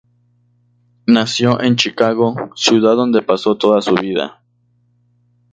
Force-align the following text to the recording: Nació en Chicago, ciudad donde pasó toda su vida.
Nació 1.05 1.61
en 1.61 1.75
Chicago, 1.75 2.33
ciudad 2.55 2.95
donde 2.95 3.21
pasó 3.21 3.53
toda 3.55 3.83
su 3.83 3.93
vida. 3.93 4.41